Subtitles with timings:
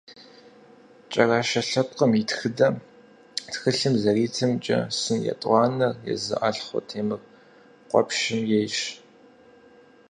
[1.11, 2.67] «КӀэрашэ лъэпкъым и тхыдэ»
[3.51, 8.77] тхылъым зэритымкӀэ, сын етӀуанэр езы Алъхъо Темрыкъуэпщым ейщ.